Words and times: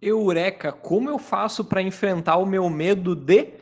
Eureka, 0.00 0.72
como 0.72 1.08
eu 1.08 1.18
faço 1.18 1.64
para 1.64 1.80
enfrentar 1.80 2.36
o 2.36 2.46
meu 2.46 2.68
medo 2.68 3.14
de? 3.14 3.54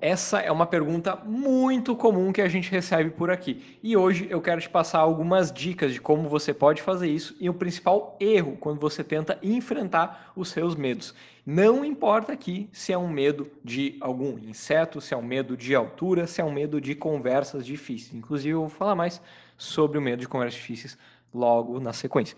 Essa 0.00 0.40
é 0.40 0.50
uma 0.50 0.66
pergunta 0.66 1.14
muito 1.24 1.94
comum 1.94 2.32
que 2.32 2.40
a 2.40 2.48
gente 2.48 2.68
recebe 2.68 3.10
por 3.10 3.30
aqui. 3.30 3.78
E 3.82 3.96
hoje 3.96 4.26
eu 4.28 4.40
quero 4.40 4.60
te 4.60 4.68
passar 4.68 4.98
algumas 4.98 5.52
dicas 5.52 5.92
de 5.92 6.00
como 6.00 6.28
você 6.28 6.52
pode 6.52 6.82
fazer 6.82 7.08
isso 7.08 7.36
e 7.38 7.48
o 7.48 7.54
principal 7.54 8.16
erro 8.18 8.56
quando 8.58 8.80
você 8.80 9.04
tenta 9.04 9.38
enfrentar 9.42 10.32
os 10.34 10.48
seus 10.48 10.74
medos. 10.74 11.14
Não 11.46 11.84
importa 11.84 12.32
aqui 12.32 12.68
se 12.72 12.92
é 12.92 12.98
um 12.98 13.08
medo 13.08 13.48
de 13.64 13.96
algum 14.00 14.38
inseto, 14.38 15.00
se 15.00 15.14
é 15.14 15.16
um 15.16 15.22
medo 15.22 15.56
de 15.56 15.72
altura, 15.72 16.26
se 16.26 16.40
é 16.40 16.44
um 16.44 16.52
medo 16.52 16.80
de 16.80 16.96
conversas 16.96 17.64
difíceis. 17.64 18.12
Inclusive, 18.12 18.50
eu 18.50 18.60
vou 18.60 18.68
falar 18.68 18.96
mais 18.96 19.20
sobre 19.56 19.98
o 19.98 20.02
medo 20.02 20.18
de 20.18 20.28
conversas 20.28 20.60
difíceis 20.60 20.98
logo 21.32 21.78
na 21.78 21.92
sequência. 21.92 22.36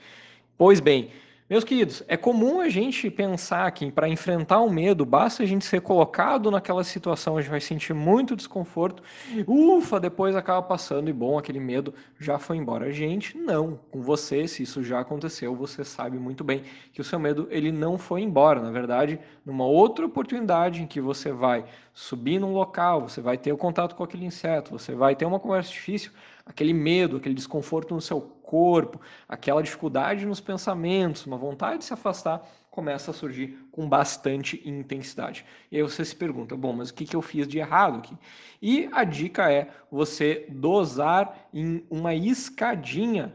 Pois 0.59 0.81
bem, 0.81 1.11
meus 1.49 1.63
queridos, 1.63 2.03
é 2.09 2.17
comum 2.17 2.59
a 2.63 2.71
gente 2.71 3.11
pensar 3.11 3.71
que 3.73 3.93
para 3.93 4.09
enfrentar 4.09 4.61
o 4.61 4.71
medo, 4.71 5.05
basta 5.05 5.43
a 5.43 5.47
gente 5.47 5.67
ser 5.67 5.83
colocado 5.83 6.51
naquela 6.51 6.83
situação, 6.83 7.37
a 7.37 7.43
gente 7.43 7.51
vai 7.51 7.61
sentir 7.61 7.93
muito 7.93 8.35
desconforto, 8.35 9.03
ufa, 9.47 10.01
depois 10.01 10.35
acaba 10.35 10.63
passando 10.63 11.11
e 11.11 11.13
bom, 11.13 11.37
aquele 11.37 11.61
medo 11.61 11.93
já 12.19 12.39
foi 12.39 12.57
embora. 12.57 12.87
A 12.87 12.91
gente 12.91 13.37
não, 13.37 13.79
com 13.91 14.01
você, 14.01 14.49
se 14.49 14.63
isso 14.63 14.83
já 14.83 15.01
aconteceu, 15.01 15.55
você 15.55 15.85
sabe 15.85 16.19
muito 16.19 16.43
bem 16.43 16.63
que 16.95 17.03
o 17.03 17.05
seu 17.05 17.19
medo 17.19 17.47
ele 17.51 17.71
não 17.71 17.99
foi 17.99 18.23
embora. 18.23 18.63
Na 18.63 18.71
verdade, 18.71 19.21
numa 19.45 19.67
outra 19.67 20.07
oportunidade 20.07 20.83
em 20.83 20.87
que 20.87 20.99
você 20.99 21.31
vai 21.31 21.67
subir 21.93 22.39
num 22.39 22.55
local, 22.55 23.03
você 23.03 23.21
vai 23.21 23.37
ter 23.37 23.53
o 23.53 23.59
contato 23.59 23.95
com 23.95 24.03
aquele 24.03 24.25
inseto, 24.25 24.71
você 24.71 24.95
vai 24.95 25.15
ter 25.15 25.27
uma 25.27 25.39
conversa 25.39 25.71
difícil, 25.71 26.11
aquele 26.47 26.73
medo, 26.73 27.19
aquele 27.19 27.35
desconforto 27.35 27.95
no 27.95 28.01
seu 28.01 28.33
corpo, 28.45 29.01
aquela 29.29 29.63
dificuldade 29.63 30.25
nos 30.27 30.41
pensamentos, 30.41 31.27
uma 31.27 31.37
vontade 31.37 31.79
de 31.79 31.85
se 31.85 31.95
afastar, 31.95 32.43
começa 32.75 33.13
a 33.13 33.15
surgir 33.15 33.57
com 33.71 33.89
bastante 33.89 34.61
intensidade. 34.69 35.47
E 35.71 35.77
aí 35.77 35.83
você 35.85 36.05
se 36.05 36.17
pergunta, 36.17 36.57
bom, 36.57 36.73
mas 36.73 36.91
o 36.91 36.95
que, 36.95 37.05
que 37.05 37.15
eu 37.15 37.23
fiz 37.23 37.47
de 37.47 37.59
errado 37.59 37.99
aqui? 37.99 38.19
E 38.61 38.89
a 38.91 39.05
dica 39.05 39.49
é 39.49 39.69
você 39.93 40.45
dosar 40.49 41.49
em 41.55 41.85
uma 41.89 42.17
escadinha 42.17 43.33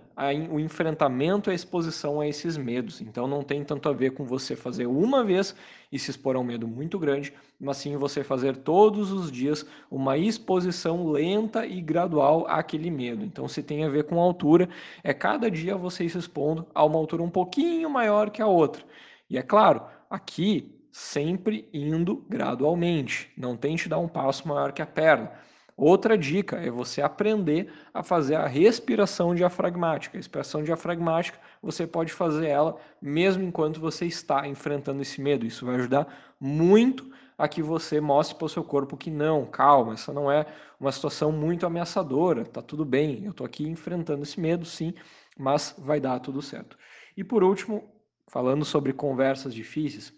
o 0.52 0.60
enfrentamento 0.60 1.50
e 1.50 1.52
a 1.52 1.56
exposição 1.56 2.20
a 2.20 2.28
esses 2.28 2.58
medos. 2.58 3.00
Então 3.00 3.28
não 3.28 3.42
tem 3.42 3.64
tanto 3.64 3.88
a 3.88 3.94
ver 3.94 4.12
com 4.12 4.26
você 4.26 4.58
fazer 4.58 4.86
uma 4.86 5.24
vez 5.24 5.56
e 5.90 5.98
se 5.98 6.12
expor 6.12 6.36
a 6.36 6.40
um 6.40 6.44
medo 6.44 6.68
muito 6.68 7.00
grande, 7.00 7.34
mas 7.58 7.78
sim 7.78 7.96
você 7.96 8.22
fazer 8.22 8.58
todos 8.58 9.14
os 9.14 9.32
dias 9.32 9.66
uma 9.90 10.18
exposição 10.18 11.10
lenta 11.10 11.66
e 11.66 11.80
gradual 11.80 12.46
àquele 12.50 12.92
medo. 12.92 13.24
Então 13.24 13.48
se 13.48 13.64
tem 13.64 13.86
a 13.86 13.90
ver 13.90 14.04
com 14.04 14.20
altura, 14.20 14.68
é 15.02 15.14
cada 15.14 15.50
dia 15.50 15.78
você 15.78 16.10
se 16.10 16.18
expondo 16.18 16.68
a 16.76 16.84
uma 16.84 16.98
altura 16.98 17.24
um 17.24 17.30
pouquinho 17.30 17.90
maior 17.90 18.30
que 18.30 18.42
a 18.42 18.48
outra. 18.48 18.84
E 19.30 19.38
é 19.38 19.42
claro, 19.42 19.84
aqui 20.10 20.76
sempre 20.92 21.70
indo 21.74 22.26
gradualmente. 22.28 23.32
Não 23.38 23.56
tente 23.56 23.88
dar 23.88 24.00
um 24.00 24.08
passo 24.08 24.48
maior 24.48 24.72
que 24.72 24.82
a 24.82 24.88
perna. 24.88 25.32
Outra 25.78 26.18
dica 26.18 26.58
é 26.58 26.70
você 26.70 27.02
aprender 27.02 27.72
a 27.94 28.04
fazer 28.04 28.36
a 28.36 28.48
respiração 28.48 29.34
diafragmática. 29.34 30.18
A 30.18 30.20
respiração 30.20 30.62
diafragmática, 30.62 31.40
você 31.62 31.88
pode 31.88 32.12
fazer 32.12 32.48
ela 32.48 32.76
mesmo 33.02 33.44
enquanto 33.44 33.80
você 33.80 34.06
está 34.06 34.46
enfrentando 34.46 35.02
esse 35.02 35.22
medo. 35.22 35.46
Isso 35.46 35.66
vai 35.66 35.76
ajudar 35.76 36.36
muito 36.38 37.10
a 37.38 37.48
que 37.48 37.62
você 37.62 38.02
mostre 38.02 38.36
para 38.36 38.46
o 38.46 38.50
seu 38.50 38.66
corpo 38.66 38.98
que 38.98 39.10
não, 39.10 39.46
calma, 39.46 39.94
essa 39.94 40.12
não 40.12 40.30
é 40.30 40.46
uma 40.78 40.92
situação 40.92 41.32
muito 41.32 41.66
ameaçadora, 41.66 42.44
tá 42.44 42.62
tudo 42.62 42.84
bem, 42.84 43.24
eu 43.24 43.32
estou 43.32 43.46
aqui 43.46 43.66
enfrentando 43.66 44.24
esse 44.24 44.38
medo, 44.38 44.66
sim, 44.66 44.94
mas 45.38 45.74
vai 45.78 46.02
dar 46.02 46.20
tudo 46.20 46.42
certo. 46.42 46.78
E 47.16 47.24
por 47.24 47.42
último, 47.42 47.90
falando 48.30 48.64
sobre 48.64 48.94
conversas 48.94 49.54
difíceis, 49.54 50.14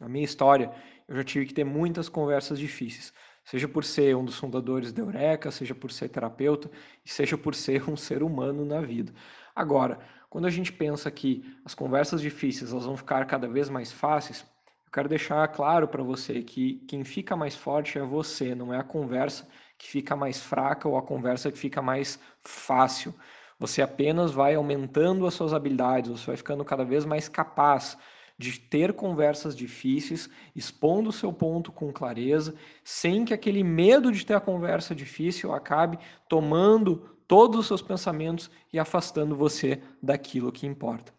na 0.00 0.08
minha 0.08 0.24
história, 0.24 0.72
eu 1.06 1.16
já 1.16 1.24
tive 1.24 1.46
que 1.46 1.54
ter 1.54 1.64
muitas 1.64 2.08
conversas 2.08 2.58
difíceis, 2.58 3.12
seja 3.44 3.68
por 3.68 3.84
ser 3.84 4.16
um 4.16 4.24
dos 4.24 4.38
fundadores 4.38 4.92
da 4.92 5.02
Eureka, 5.02 5.50
seja 5.50 5.74
por 5.74 5.90
ser 5.90 6.08
terapeuta, 6.08 6.70
seja 7.04 7.36
por 7.36 7.54
ser 7.54 7.88
um 7.90 7.96
ser 7.96 8.22
humano 8.22 8.64
na 8.64 8.80
vida. 8.80 9.12
Agora, 9.54 9.98
quando 10.30 10.46
a 10.46 10.50
gente 10.50 10.72
pensa 10.72 11.10
que 11.10 11.44
as 11.64 11.74
conversas 11.74 12.22
difíceis 12.22 12.70
elas 12.70 12.86
vão 12.86 12.96
ficar 12.96 13.26
cada 13.26 13.48
vez 13.48 13.68
mais 13.68 13.90
fáceis, 13.90 14.46
eu 14.86 14.92
quero 14.92 15.08
deixar 15.08 15.46
claro 15.48 15.88
para 15.88 16.02
você 16.02 16.42
que 16.42 16.76
quem 16.88 17.04
fica 17.04 17.36
mais 17.36 17.56
forte 17.56 17.98
é 17.98 18.02
você, 18.02 18.54
não 18.54 18.72
é 18.72 18.78
a 18.78 18.84
conversa 18.84 19.46
que 19.76 19.88
fica 19.88 20.14
mais 20.14 20.40
fraca 20.40 20.88
ou 20.88 20.96
a 20.96 21.02
conversa 21.02 21.50
que 21.50 21.58
fica 21.58 21.82
mais 21.82 22.18
fácil. 22.44 23.14
Você 23.60 23.82
apenas 23.82 24.32
vai 24.32 24.54
aumentando 24.54 25.26
as 25.26 25.34
suas 25.34 25.52
habilidades, 25.52 26.10
você 26.10 26.28
vai 26.28 26.36
ficando 26.38 26.64
cada 26.64 26.82
vez 26.82 27.04
mais 27.04 27.28
capaz 27.28 27.98
de 28.38 28.58
ter 28.58 28.94
conversas 28.94 29.54
difíceis, 29.54 30.30
expondo 30.56 31.10
o 31.10 31.12
seu 31.12 31.30
ponto 31.30 31.70
com 31.70 31.92
clareza, 31.92 32.54
sem 32.82 33.22
que 33.22 33.34
aquele 33.34 33.62
medo 33.62 34.10
de 34.10 34.24
ter 34.24 34.32
a 34.32 34.40
conversa 34.40 34.94
difícil 34.94 35.52
acabe 35.52 35.98
tomando 36.26 37.18
todos 37.28 37.60
os 37.60 37.66
seus 37.66 37.82
pensamentos 37.82 38.50
e 38.72 38.78
afastando 38.78 39.36
você 39.36 39.82
daquilo 40.02 40.50
que 40.50 40.66
importa. 40.66 41.12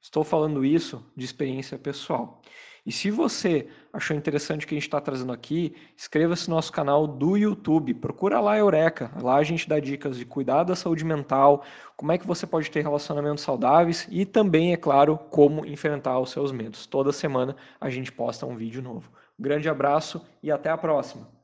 Estou 0.00 0.24
falando 0.24 0.64
isso 0.64 1.04
de 1.16 1.24
experiência 1.24 1.78
pessoal. 1.78 2.40
E 2.88 2.92
se 2.92 3.10
você 3.10 3.68
achou 3.92 4.16
interessante 4.16 4.64
o 4.64 4.68
que 4.68 4.74
a 4.74 4.78
gente 4.78 4.86
está 4.86 4.98
trazendo 4.98 5.30
aqui, 5.30 5.74
inscreva-se 5.94 6.48
no 6.48 6.56
nosso 6.56 6.72
canal 6.72 7.06
do 7.06 7.36
YouTube. 7.36 7.92
Procura 7.92 8.40
lá 8.40 8.52
a 8.52 8.58
Eureka. 8.58 9.10
Lá 9.20 9.36
a 9.36 9.42
gente 9.42 9.68
dá 9.68 9.78
dicas 9.78 10.16
de 10.16 10.24
cuidar 10.24 10.64
da 10.64 10.74
saúde 10.74 11.04
mental, 11.04 11.62
como 11.96 12.12
é 12.12 12.18
que 12.18 12.26
você 12.26 12.46
pode 12.46 12.70
ter 12.70 12.80
relacionamentos 12.80 13.44
saudáveis 13.44 14.08
e 14.10 14.24
também, 14.24 14.72
é 14.72 14.76
claro, 14.76 15.18
como 15.30 15.66
enfrentar 15.66 16.18
os 16.18 16.30
seus 16.30 16.50
medos. 16.50 16.86
Toda 16.86 17.12
semana 17.12 17.54
a 17.78 17.90
gente 17.90 18.10
posta 18.10 18.46
um 18.46 18.56
vídeo 18.56 18.80
novo. 18.80 19.10
Um 19.38 19.42
grande 19.42 19.68
abraço 19.68 20.24
e 20.42 20.50
até 20.50 20.70
a 20.70 20.78
próxima! 20.78 21.37